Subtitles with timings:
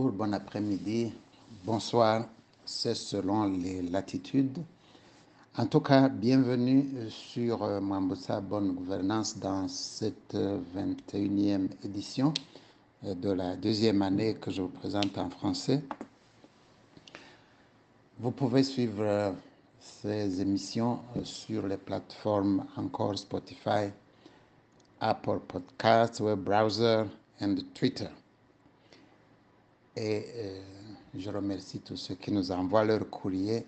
[0.00, 1.12] Bon après-midi,
[1.64, 2.24] bonsoir,
[2.64, 4.58] c'est selon les latitudes.
[5.56, 12.32] En tout cas, bienvenue sur euh, Mwambutsa Bonne Gouvernance dans cette 21e édition
[13.04, 15.82] euh, de la deuxième année que je vous présente en français.
[18.20, 19.32] Vous pouvez suivre euh,
[19.80, 23.90] ces émissions sur les plateformes encore Spotify,
[25.00, 27.02] Apple Podcasts, Web Browser
[27.40, 28.08] et Twitter.
[30.00, 30.60] Et euh,
[31.18, 33.66] je remercie tous ceux qui nous envoient leur courrier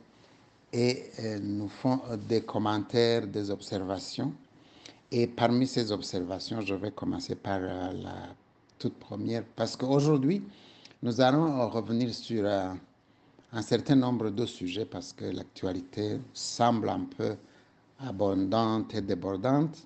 [0.72, 4.32] et euh, nous font des commentaires, des observations.
[5.10, 8.14] Et parmi ces observations, je vais commencer par euh, la
[8.78, 10.40] toute première, parce qu'aujourd'hui,
[11.02, 17.34] nous allons revenir sur un certain nombre de sujets, parce que l'actualité semble un peu
[17.98, 19.76] abondante et débordante.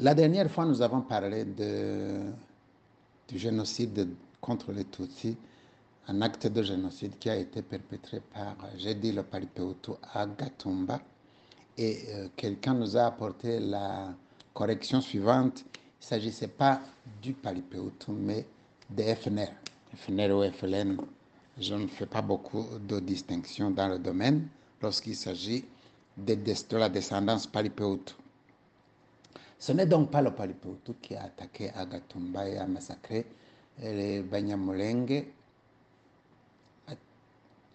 [0.00, 2.32] La dernière fois, nous avons parlé de
[3.28, 4.08] du génocide
[4.40, 5.36] contre les Tutsis,
[6.08, 11.00] un acte de génocide qui a été perpétré par, j'ai dit, le Palipeutu à Gatumba.
[11.76, 14.14] Et euh, quelqu'un nous a apporté la
[14.54, 15.64] correction suivante.
[15.64, 16.80] Il ne s'agissait pas
[17.20, 18.46] du Palipeutu, mais
[18.88, 19.48] des FNR.
[19.96, 20.96] FNR ou FLN,
[21.58, 24.46] je ne fais pas beaucoup de distinction dans le domaine
[24.80, 25.64] lorsqu'il s'agit
[26.16, 28.14] de, de, la descendance Palipeutu.
[29.58, 30.30] Ce n'est donc pas le
[31.00, 33.26] qui a attaqué Agatumba et a massacré
[33.78, 35.24] les Banyamulenge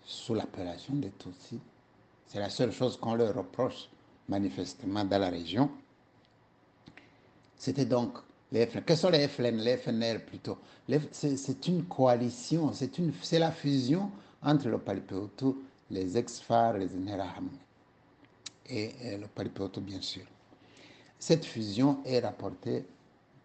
[0.03, 1.59] sous l'appellation des Tutsis.
[2.27, 3.89] C'est la seule chose qu'on leur reproche
[4.29, 5.69] manifestement dans la région.
[7.57, 8.17] C'était donc
[8.51, 8.85] les FNR.
[8.85, 10.57] Que sont les FLN, les FNR plutôt
[11.11, 14.11] C'est une coalition, c'est la fusion
[14.41, 15.53] entre le Palipeutu,
[15.89, 17.51] les ex-FAR, les Interahamwe
[18.67, 19.27] et, et le
[19.81, 20.23] bien sûr.
[21.21, 22.83] Cette fusion est rapportée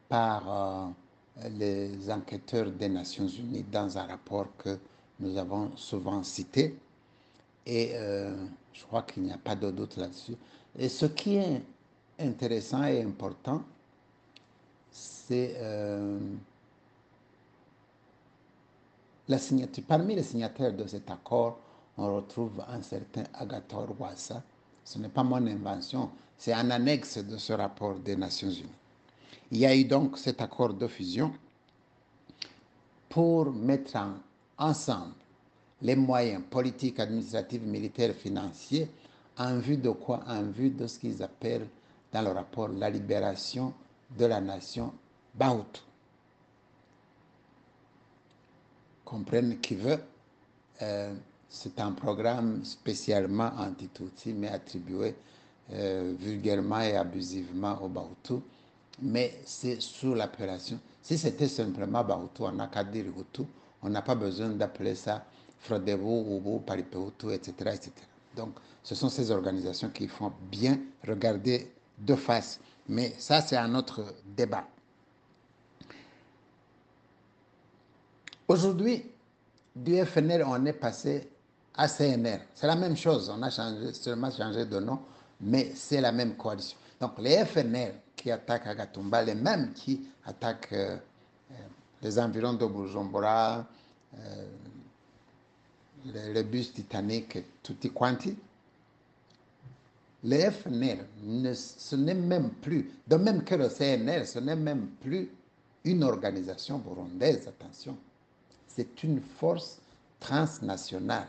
[0.09, 4.78] par euh, les enquêteurs des Nations Unies dans un rapport que
[5.20, 6.78] nous avons souvent cité.
[7.66, 8.34] Et euh,
[8.72, 10.37] je crois qu'il n'y a pas de doute là-dessus.
[10.78, 11.60] Et ce qui est
[12.19, 13.62] intéressant et important,
[14.91, 16.19] c'est euh,
[19.28, 19.84] la signature.
[19.87, 21.58] Parmi les signataires de cet accord,
[21.98, 24.43] on retrouve un certain Agathor Wassa.
[24.87, 28.71] Ce n'est pas mon invention, c'est un annexe de ce rapport des Nations Unies.
[29.51, 31.33] Il y a eu donc cet accord de fusion
[33.09, 34.13] pour mettre en,
[34.57, 35.13] ensemble
[35.83, 38.89] les moyens politiques, administratifs, militaires, financiers,
[39.37, 40.23] en vue de quoi?
[40.29, 41.67] En vue de ce qu'ils appellent
[42.13, 43.75] dans le rapport la libération
[44.17, 44.95] de la nation
[45.35, 45.81] Bahutu.
[49.05, 49.99] Comprenne qui veut.
[50.81, 51.13] Euh,
[51.49, 55.15] c'est un programme spécialement anti-Tutsi, mais attribué
[55.73, 58.34] euh, vulgairement et abusivement au Bahutu,
[59.03, 60.79] mais c'est sous l'appellation.
[61.03, 63.43] Si c'était simplement Bahutu, on n'a qu'à dire Hutu,
[63.83, 65.25] on n'a pas besoin d'appeler ça
[65.61, 67.93] Frodebu, Ubu, Paripeutu, etc., etc.
[68.37, 72.61] Donc, ce sont ces organisations qui font bien regarder de face.
[72.89, 74.65] Mais ça, c'est un autre débat.
[78.47, 79.05] Aujourd'hui,
[79.75, 81.29] du FNL, on est passé
[81.76, 82.41] à CNR.
[82.54, 84.98] C'est la même chose, on a changé, seulement changé de nom
[85.41, 86.78] mais c'est la même coalition.
[87.00, 90.97] Donc les FNL qui attaquent Agatumba, les mêmes qui attaquent euh,
[92.03, 93.66] les environs de Bujumbura,
[94.19, 94.47] euh,
[96.06, 98.37] les, bus Titanic, tutti quanti,
[100.22, 100.48] les
[101.22, 105.31] ne, ce n'est même plus, de même que le CNL, ce n'est même plus
[105.84, 107.96] une organisation burundaise, attention.
[108.67, 109.79] C'est une force
[110.19, 111.29] transnationale.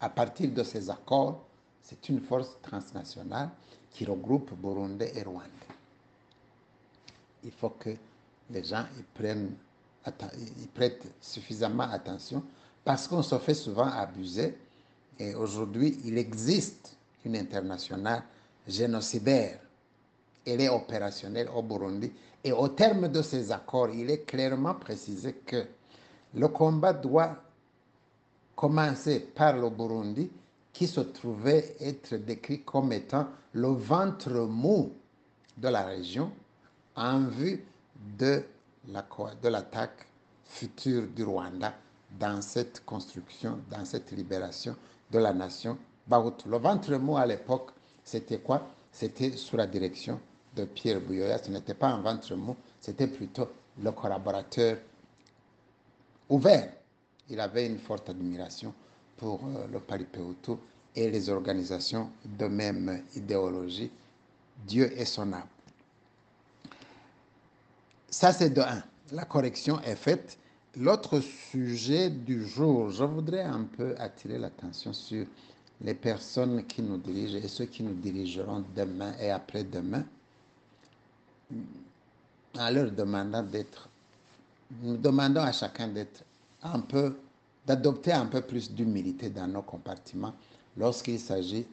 [0.00, 1.44] À partir de ces accords,
[1.82, 3.50] c'est une force transnationale
[3.90, 5.46] qui regroupe Burundais et Rwandais.
[7.44, 7.90] Il faut que
[8.50, 9.54] les gens y prennent,
[10.06, 12.42] y prêtent suffisamment attention
[12.84, 14.56] parce qu'on se fait souvent abuser.
[15.18, 18.22] Et aujourd'hui, il existe une internationale
[18.68, 19.60] génocidaire.
[20.44, 22.12] Elle est opérationnelle au Burundi.
[22.44, 25.64] Et au terme de ces accords, il est clairement précisé que
[26.34, 27.36] le combat doit
[28.56, 30.30] commencer par le Burundi
[30.72, 34.92] qui se trouvait être décrit comme étant le ventre mou
[35.56, 36.32] de la région
[36.96, 37.64] en vue
[38.18, 38.42] de
[39.44, 40.06] l'attaque
[40.44, 41.74] future du Rwanda
[42.18, 44.74] dans cette construction, dans cette libération
[45.10, 46.48] de la nation Bahutu.
[46.48, 47.70] Le ventre mou à l'époque,
[48.04, 48.66] c'était quoi?
[48.92, 50.20] C'était sous la direction
[50.54, 51.42] de Pierre Bouyoya.
[51.42, 53.48] Ce n'était pas un ventre mou, c'était plutôt
[53.82, 54.78] le collaborateur
[56.28, 56.72] ouvert.
[57.30, 58.72] Il avait une forte admiration
[59.16, 60.52] pour euh, le Palipeutu
[60.94, 63.90] et les organisations de même idéologie,
[64.66, 65.46] Dieu et son âme.
[68.08, 68.82] Ça, c'est de un.
[69.12, 70.38] la correction est faite.
[70.78, 75.26] L'autre sujet du jour, je voudrais un peu attirer l'attention sur
[75.80, 80.04] les personnes qui nous dirigent et ceux qui nous dirigeront demain et après-demain,
[82.58, 83.88] en leur demandant d'être,
[84.82, 86.24] nous demandons à chacun d'être
[86.74, 87.16] un peu,
[87.66, 90.34] d'adopter un peu plus d'humilité dans nos compartiments
[90.76, 91.66] lorsqu'il s'agit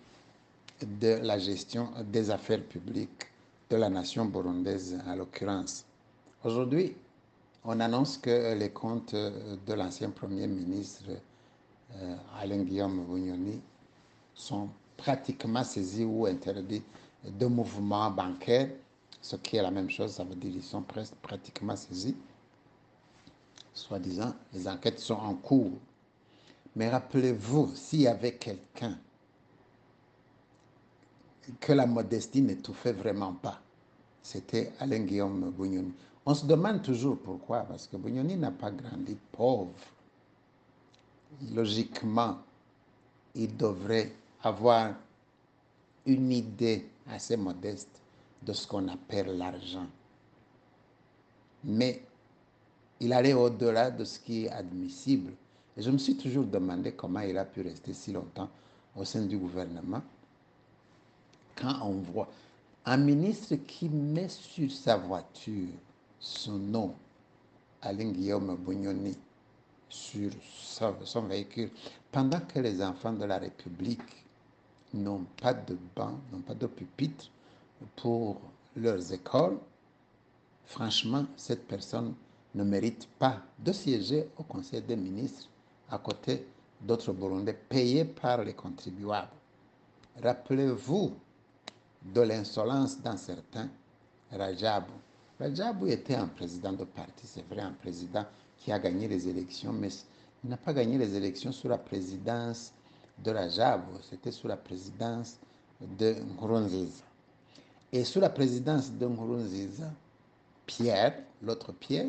[0.81, 3.27] de la gestion des affaires publiques
[3.69, 5.85] de la nation burundaise en l'occurrence.
[6.43, 6.95] Aujourd'hui,
[7.63, 11.05] on annonce que les comptes de l'ancien Premier ministre
[11.95, 13.61] euh, Alain Guillaume Bunyoni
[14.33, 16.83] sont pratiquement saisis ou interdits
[17.23, 18.69] de mouvements bancaires,
[19.21, 22.15] ce qui est la même chose, ça veut dire qu'ils sont presque pratiquement saisis.
[23.73, 25.79] Soi-disant, les enquêtes sont en cours.
[26.75, 28.97] Mais rappelez-vous, s'il y avait quelqu'un
[31.59, 33.59] que la modestie n'étouffait vraiment pas,
[34.21, 35.93] c'était Alain Guillaume Bunyoni.
[36.25, 39.73] On se demande toujours pourquoi, parce que Bunyoni n'a pas grandi pauvre.
[41.53, 42.37] Logiquement,
[43.35, 44.93] il devrait avoir
[46.05, 48.01] une idée assez modeste
[48.41, 49.87] de ce qu'on appelle l'argent.
[51.63, 52.03] Mais
[53.03, 55.33] il allait au-delà de ce qui est admissible.
[55.75, 58.49] Et je me suis toujours demandé comment il a pu rester si longtemps
[58.95, 60.01] au sein du gouvernement.
[61.53, 62.29] Quand on voit
[62.85, 65.67] un ministre qui met sur sa voiture
[66.17, 66.95] son nom,
[67.81, 69.17] Alain Guillaume Bugnoni,
[69.89, 70.31] sur
[71.03, 71.71] son véhicule,
[72.09, 74.25] pendant que les enfants de la République
[74.93, 77.29] n'ont pas de banc, n'ont pas de pupitre
[77.97, 78.39] pour
[78.77, 79.57] leurs écoles,
[80.65, 82.13] franchement, cette personne
[82.55, 85.49] ne mérite pas de siéger au Conseil des ministres
[85.89, 86.45] à côté
[86.81, 89.31] d'autres Burundais payés par les contribuables.
[90.21, 91.13] Rappelez-vous
[92.03, 93.69] de l'insolence d'un certain
[94.31, 94.93] Rajabou.
[95.39, 98.25] Rajabou était un président de parti, c'est vrai, un président
[98.57, 99.89] qui a gagné les élections, mais
[100.43, 102.73] il n'a pas gagné les élections sous la présidence
[103.17, 105.37] de Rajabou, c'était sous la présidence
[105.81, 107.03] de Nkurunziza.
[107.91, 109.91] Et sous la présidence de Nkurunziza,
[110.65, 112.07] Pierre, l'autre Pierre,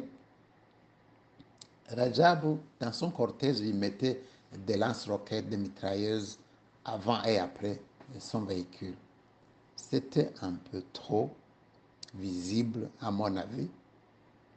[1.91, 4.23] Rajabou, dans son cortège, il mettait
[4.67, 6.39] des lance-roquettes, des mitrailleuses
[6.85, 7.81] avant et après
[8.19, 8.95] son véhicule.
[9.77, 11.31] C'était un peu trop
[12.15, 13.69] visible, à mon avis,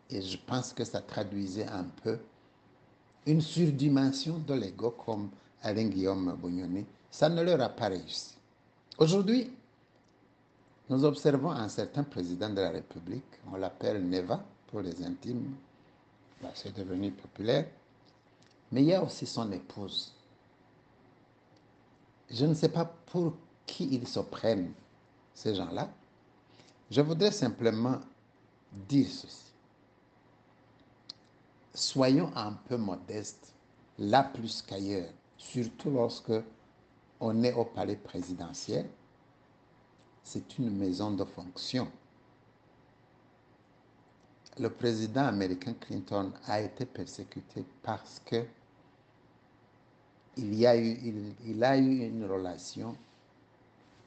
[0.10, 2.20] et je pense que ça traduisait un peu
[3.26, 5.30] une surdimension de l'ego comme
[5.62, 6.86] Alain Guillaume Bugnoni.
[7.12, 8.36] Ça ne leur a pas réussi.
[8.98, 9.52] Aujourd'hui,
[10.90, 15.56] nous observons un certain président de la République, on l'appelle Neva pour les intimes,
[16.54, 17.68] c'est devenu populaire,
[18.72, 20.14] mais il y a aussi son épouse.
[22.30, 23.34] Je ne sais pas pour
[23.66, 24.74] qui ils se prennent,
[25.34, 25.90] ces gens-là.
[26.90, 28.00] Je voudrais simplement
[28.72, 29.52] dire ceci.
[31.74, 33.54] Soyons un peu modestes,
[34.00, 36.34] là plus qu'ailleurs, surtout lorsque
[37.20, 38.90] on est au palais présidentiel.
[40.24, 41.90] C'est une maison de fonction
[44.60, 48.46] le président américain Clinton a été persécuté parce que
[50.38, 52.96] il, y a eu, il, a eu une relation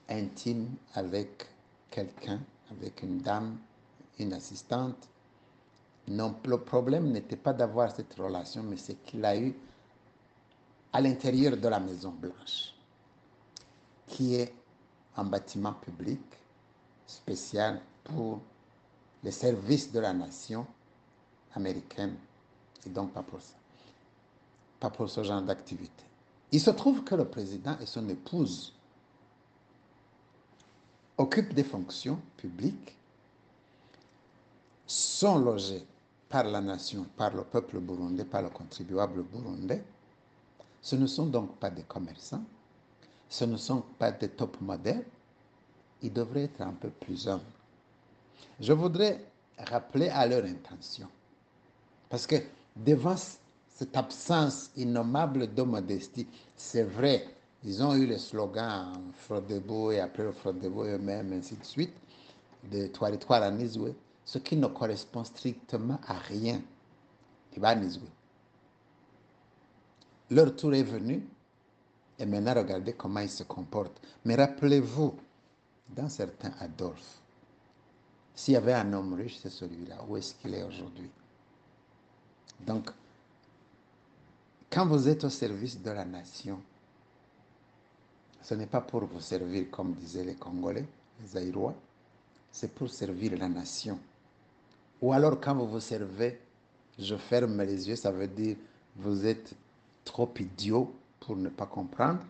[0.08, 1.46] intime avec
[1.90, 2.40] quelqu'un,
[2.70, 3.58] avec une dame,
[4.18, 5.08] une assistante.
[6.06, 9.54] Non, le problème n'était pas d'avoir cette relation, mais c'est qu'il a eu
[10.92, 12.74] à l'intérieur de la Maison Blanche,
[14.06, 14.52] qui est
[15.16, 16.20] un bâtiment public
[17.06, 18.40] spécial pour
[19.22, 20.66] les services de la nation
[21.54, 22.16] américaine,
[22.86, 23.54] et donc pas pour ça,
[24.78, 26.04] pas pour ce genre d'activité.
[26.52, 28.72] Il se trouve que le président et son épouse
[31.18, 32.96] occupent des fonctions publiques,
[34.86, 35.84] sont logés
[36.28, 39.84] par la nation, par le peuple burundais, par le contribuable burundais.
[40.80, 42.42] Ce ne sont donc pas des commerçants,
[43.28, 45.04] ce ne sont pas des top modèles,
[46.02, 47.44] ils devraient être un peu plus humbles.
[48.60, 49.24] Je voudrais
[49.58, 51.08] rappeler à leur intention.
[52.08, 52.36] Parce que
[52.76, 53.16] devant
[53.68, 57.26] cette absence innommable de modestie, c'est vrai,
[57.64, 61.94] ils ont eu le slogan Frodebo et après le Frodebo eux-mêmes, ainsi de suite,
[62.70, 63.94] de Toilettoire Nizwe,
[64.24, 66.60] ce qui ne correspond strictement à rien.
[70.30, 71.26] Leur tour est venu,
[72.18, 74.00] et maintenant regardez comment ils se comportent.
[74.24, 75.14] Mais rappelez-vous,
[75.88, 77.19] dans certains Adolphe,
[78.34, 79.96] s'il y avait un homme riche, c'est celui-là.
[80.08, 81.10] Où est-ce qu'il est, aujourd'hui?
[82.60, 82.90] Donc,
[84.70, 86.60] quand vous êtes au service de la nation,
[88.42, 90.86] ce n'est pas pour vous servir comme disaient les Congolais,
[91.22, 91.74] les Aïrois,
[92.50, 93.98] c'est pour servir la nation.
[95.00, 96.40] Ou alors quand vous vous servez
[96.98, 98.56] je ferme les yeux, ça veut dire
[98.96, 99.54] vous êtes
[100.04, 102.20] trop idiot pour ne pas comprendre.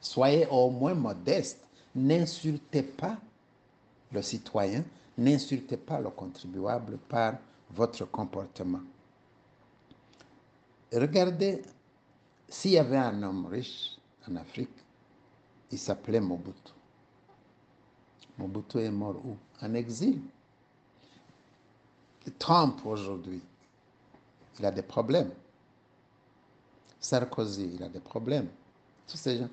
[0.00, 1.60] Soyez au moins modeste.
[1.94, 3.16] N'insultez pas
[4.12, 4.84] le citoyen,
[5.18, 7.34] n'insultez pas le contribuable par
[7.70, 8.80] votre comportement.
[10.92, 11.62] Regardez,
[12.48, 13.96] s'il y avait un homme riche
[14.28, 14.70] en Afrique,
[15.70, 16.72] il s'appelait Mobutu.
[18.38, 19.36] Mobutu est mort où?
[19.60, 20.20] En exil.
[22.38, 23.40] Trump aujourd'hui,
[24.58, 25.30] il a des problèmes.
[27.00, 28.48] Sarkozy, il a des problèmes.
[29.06, 29.48] Tous ces gens,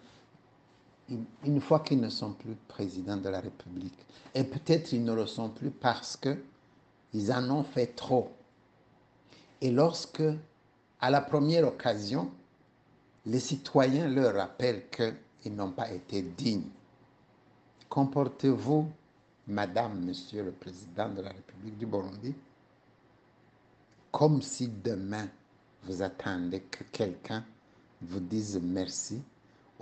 [1.10, 3.98] une fois qu'ils ne sont plus présidents de la République,
[4.34, 8.32] et peut-être ils ne le sont plus parce qu'ils en ont fait trop.
[9.62, 10.24] Et lorsque,
[11.00, 12.32] à la première occasion,
[13.26, 16.70] les citoyens leur rappellent qu'ils n'ont pas été dignes,
[17.90, 18.90] comportez-vous,
[19.48, 22.34] Madame, Monsieur le Président de la République du Burundi,
[24.12, 25.28] comme si demain
[25.84, 27.44] vous attendez que quelqu'un
[28.02, 29.22] vous dise merci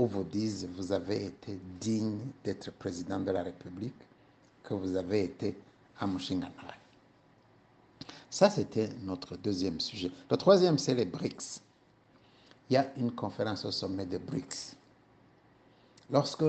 [0.01, 3.93] ou vous dise vous avez été digne d'être président de la République,
[4.63, 5.55] que vous avez été
[5.99, 6.51] à Mushinganai.
[8.27, 10.09] Ça, c'était notre deuxième sujet.
[10.31, 11.61] Le troisième, c'est les BRICS.
[12.69, 14.75] Il y a une conférence au sommet des BRICS.
[16.09, 16.45] Lorsque,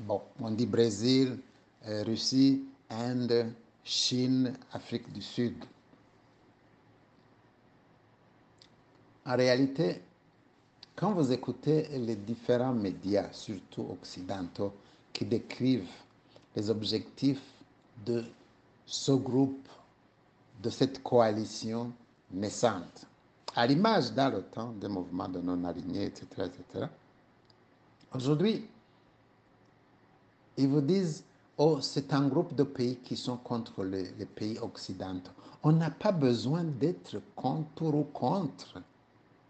[0.00, 1.38] bon, on dit Brésil,
[1.86, 3.52] euh, Russie, Inde,
[3.84, 5.56] Chine, Afrique du Sud,
[9.28, 10.00] En réalité,
[10.98, 14.72] quand vous écoutez les différents médias, surtout occidentaux,
[15.12, 15.88] qui décrivent
[16.56, 17.40] les objectifs
[18.04, 18.24] de
[18.84, 19.68] ce groupe,
[20.60, 21.92] de cette coalition
[22.32, 23.06] naissante,
[23.54, 26.86] à l'image dans le temps des mouvements de non-alignés, etc., etc.,
[28.12, 28.66] aujourd'hui,
[30.56, 31.22] ils vous disent,
[31.58, 35.30] oh, c'est un groupe de pays qui sont contre les, les pays occidentaux.
[35.62, 38.82] On n'a pas besoin d'être contre ou contre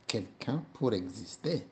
[0.08, 1.64] quelqu'un pour exister.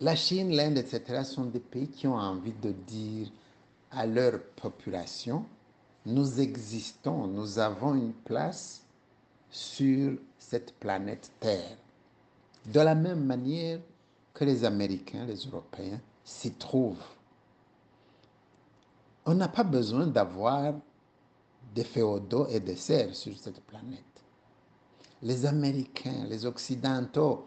[0.00, 1.22] La Chine, l'Inde, etc.
[1.24, 3.28] sont des pays qui ont envie de dire
[3.92, 5.46] à leur population,
[6.04, 8.82] nous existons, nous avons une place
[9.48, 11.78] sur cette planète Terre.
[12.66, 13.78] De la même manière
[14.34, 17.04] que les Américains, les Européens s'y trouvent.
[19.24, 20.74] On n'a pas besoin d'avoir
[21.74, 24.13] des féodaux et des serfs sur cette planète
[25.24, 27.46] les Américains, les Occidentaux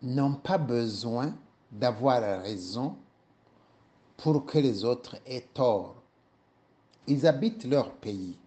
[0.00, 1.34] n'ont pas besoin
[1.70, 2.96] d'avoir raison
[4.16, 6.02] pour que les autres aient tort.
[7.06, 8.38] Ils habitent leur pays.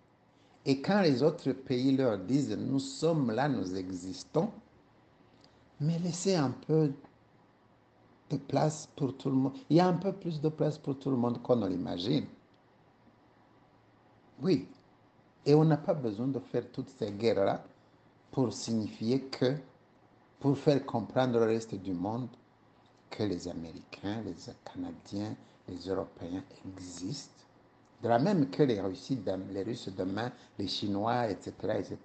[0.65, 4.49] Et quand les autres pays leur disent nous sommes là, nous existons,
[5.79, 6.91] mais laissez un peu
[8.31, 9.53] de place pour tout le monde.
[9.69, 12.25] Il y a un peu plus de place pour tout le monde qu'on ne l'imagine.
[14.41, 14.67] Oui.
[15.45, 17.63] Et on n'a pas besoin de faire toutes ces guerres-là
[18.35, 19.55] pour signifier que,
[20.41, 22.27] pour faire comprendre au reste du monde
[23.09, 25.33] que les Américains, les Canadiens,
[25.69, 27.45] les Européens existent,
[28.03, 29.13] de la même que les, Russes,
[29.95, 31.97] demain, les Chinois, etc., etc.,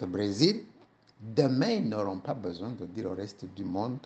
[0.00, 0.64] le Brésil,
[1.20, 3.98] demain, ils n'auront pas besoin de dire au reste du monde,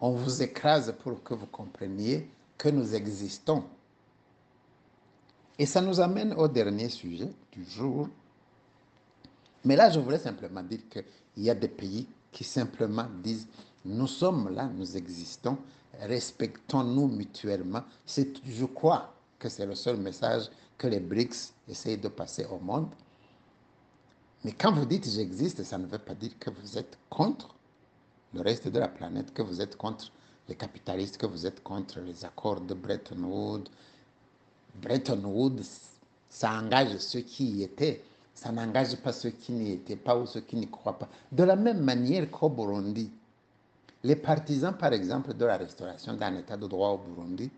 [0.00, 3.62] on vous écrase pour que vous compreniez que nous existons.
[5.60, 8.08] Et ça nous amène au dernier sujet du jour,
[9.64, 11.04] mais là, je voulais simplement dire qu'il
[11.38, 13.46] y a des pays qui simplement disent,
[13.84, 15.58] nous sommes là, nous existons,
[16.00, 17.82] respectons-nous mutuellement.
[18.06, 20.44] Je crois que c'est le seul message
[20.76, 22.88] que les BRICS essayent de passer au monde.
[24.44, 27.54] Mais quand vous dites j'existe, ça ne veut pas dire que vous êtes contre
[28.34, 30.10] le reste de la planète, que vous êtes contre
[30.48, 33.70] les capitalistes, que vous êtes contre les accords de Bretton Woods.
[34.82, 35.62] Bretton Woods,
[36.28, 38.02] ça engage ceux qui y étaient
[38.34, 41.08] ça n'engage pas ceux qui n'y étaient pas ou ceux qui n'y croient pas.
[41.30, 43.10] De la même manière qu'au Burundi,
[44.02, 47.50] les partisans, par exemple, de la restauration d'un état de droit au Burundi,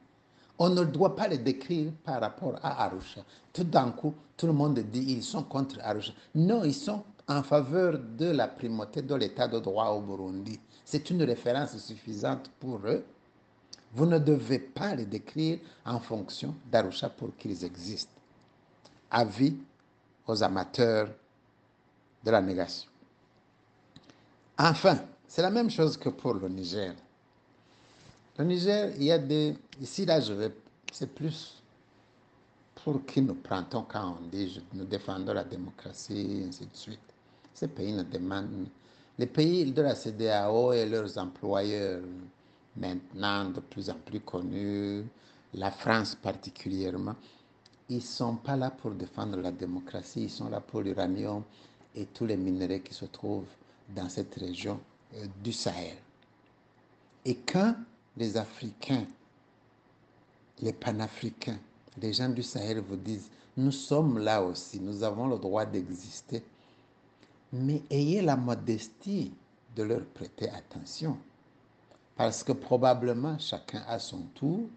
[0.58, 3.22] on ne doit pas les décrire par rapport à Arusha.
[3.52, 6.12] Tout d'un coup, tout le monde dit ils sont contre Arusha.
[6.34, 10.60] Non, ils sont en faveur de la primauté de l'état de droit au Burundi.
[10.84, 13.04] C'est une référence suffisante pour eux.
[13.92, 18.12] Vous ne devez pas les décrire en fonction d'Arusha pour qu'ils existent.
[19.10, 19.56] Avis
[20.26, 21.08] aux amateurs
[22.24, 22.88] de la négation.
[24.58, 26.94] Enfin, c'est la même chose que pour le Niger.
[28.38, 29.56] Le Niger, il y a des...
[29.80, 30.52] Ici, là, je vais...
[30.92, 31.62] C'est plus
[32.82, 37.00] pour qui nous prêtons quand on dit nous défendons la démocratie, et ainsi de suite.
[37.52, 38.68] Ces pays ne demandent...
[39.18, 42.02] Les pays de la CDAO et leurs employeurs,
[42.76, 45.04] maintenant de plus en plus connus,
[45.54, 47.16] la France particulièrement,
[47.88, 51.42] ils ne sont pas là pour défendre la démocratie, ils sont là pour l'uranium
[51.94, 53.46] et tous les minerais qui se trouvent
[53.94, 54.80] dans cette région
[55.14, 55.96] euh, du Sahel.
[57.24, 57.74] Et quand
[58.16, 59.04] les Africains,
[60.60, 61.58] les panafricains,
[62.00, 66.42] les gens du Sahel vous disent, nous sommes là aussi, nous avons le droit d'exister,
[67.52, 69.32] mais ayez la modestie
[69.74, 71.16] de leur prêter attention.
[72.16, 74.68] Parce que probablement chacun a son tour.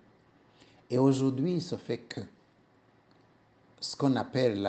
[0.89, 2.21] Et aujourd'hui, il se fait que
[3.79, 4.61] ce qu'on appelle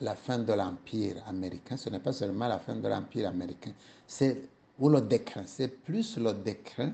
[0.00, 3.72] la, fin de l'Empire américain, ce n'est pas seulement la fin de l'Empire américain,
[4.06, 4.42] c'est
[4.78, 6.92] ou le déclin, c'est plus le déclin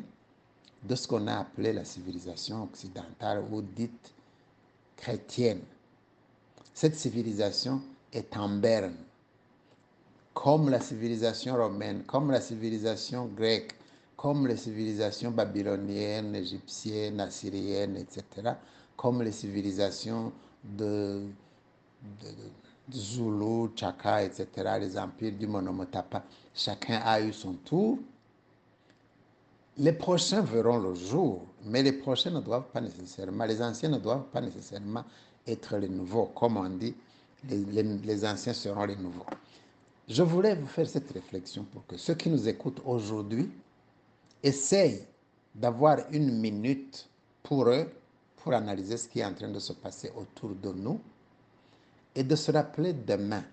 [0.83, 4.15] de ce qu'on a appelé la civilisation occidentale ou dite
[4.97, 5.61] chrétienne.
[6.73, 8.97] Cette civilisation est en berne,
[10.33, 13.75] comme la civilisation romaine, comme la civilisation grecque,
[14.17, 18.53] comme les civilisations babyloniennes, égyptiennes, assyriennes, etc.,
[18.97, 20.33] comme les civilisations
[20.65, 21.23] de
[22.93, 24.47] Zulu, Chaka, etc.,
[24.81, 26.23] les empires du Monomotapa.
[26.55, 27.99] Chacun a eu son tour.
[29.79, 33.99] Les prochains verront le jour, mais les prochains ne doivent pas nécessairement, les anciens ne
[33.99, 35.05] doivent pas nécessairement
[35.47, 36.27] être les nouveaux.
[36.27, 36.95] Comme on dit,
[37.49, 39.27] les, anciens seront les nouveaux.
[40.09, 43.51] Je voulais vous faire cette réflexion pour que ceux qui nous écoutent aujourd'hui
[44.43, 45.05] essayent
[45.55, 47.09] d'avoir une minute
[47.43, 47.91] pour eux,
[48.37, 51.01] pour analyser ce qui est en train de se passer autour de nous
[52.15, 53.45] et de se rappeler demain,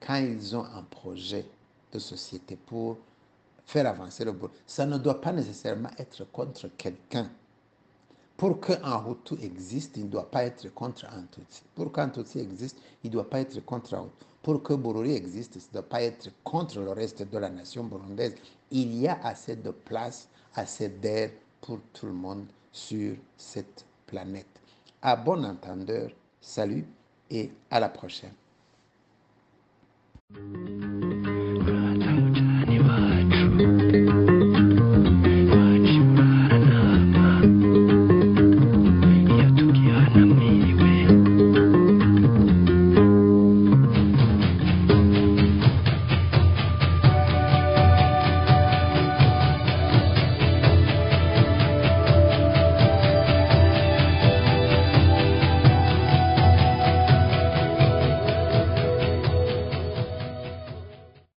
[0.00, 1.46] quand ils ont un projet
[1.92, 2.98] de société pour
[3.64, 4.52] faire avancer le boulot.
[4.66, 7.30] Ça ne doit pas nécessairement être contre quelqu'un.
[8.36, 11.62] Pour qu'un Hutu existe, il ne doit pas être contre un Tutsi.
[11.74, 14.26] Pour qu'un Tutsi existe, il ne doit pas être contre un Hutu.
[14.42, 17.84] Pour que Bururi existe, il ne doit pas être contre le reste de la nation
[17.84, 18.34] burundaise.
[18.72, 21.30] Il y a assez de place, assez d'air
[21.60, 24.46] pour tout le monde sur cette planète.
[25.00, 26.84] À bon entendeur, salut
[27.32, 28.32] et à la prochaine.